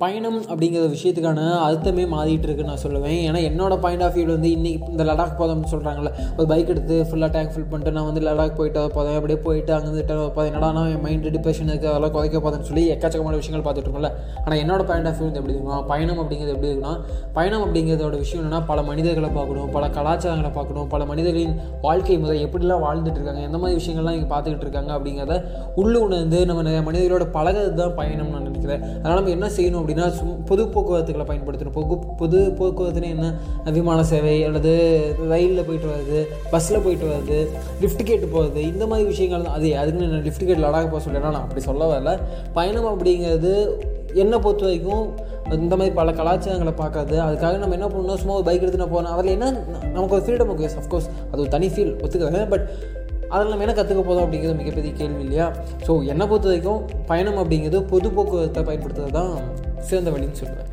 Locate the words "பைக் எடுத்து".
6.50-6.96, 48.48-48.82